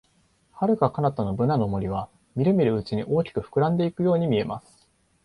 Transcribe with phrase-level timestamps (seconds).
[0.53, 4.89] 遥か彼方のブナの森は、みるみるうちに大きく膨らんでいくように見えます。